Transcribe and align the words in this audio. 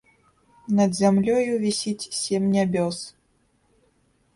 Над 0.79 0.95
зямлёю 1.01 1.51
вісіць 1.67 2.09
сем 2.23 2.51
нябёс. 2.59 2.97